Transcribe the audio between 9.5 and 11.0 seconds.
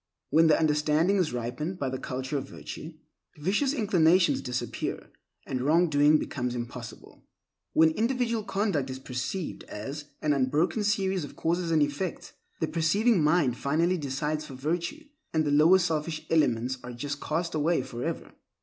as an unbroken